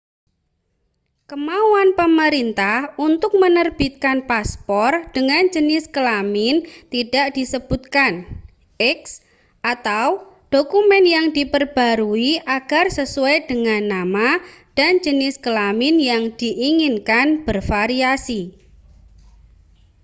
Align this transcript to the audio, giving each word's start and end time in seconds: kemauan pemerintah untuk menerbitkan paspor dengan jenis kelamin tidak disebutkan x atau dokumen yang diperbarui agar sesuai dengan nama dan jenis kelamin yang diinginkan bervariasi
kemauan 1.29 1.89
pemerintah 1.99 2.79
untuk 3.07 3.31
menerbitkan 3.43 4.17
paspor 4.29 4.91
dengan 5.15 5.43
jenis 5.55 5.85
kelamin 5.95 6.55
tidak 6.93 7.27
disebutkan 7.37 8.13
x 8.81 9.21
atau 9.73 10.07
dokumen 10.53 11.03
yang 11.15 11.27
diperbarui 11.37 12.31
agar 12.57 12.85
sesuai 12.97 13.37
dengan 13.51 13.81
nama 13.93 14.29
dan 14.79 14.93
jenis 15.05 15.35
kelamin 15.45 15.95
yang 16.09 16.23
diinginkan 16.39 17.27
bervariasi 17.47 18.41